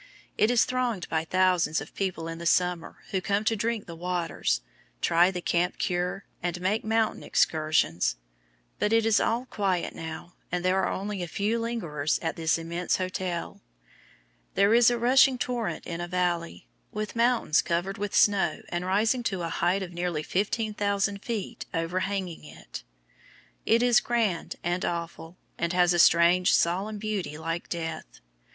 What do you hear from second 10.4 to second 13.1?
and there are only a few lingerers in this immense